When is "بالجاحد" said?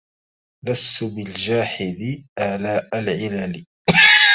1.03-2.25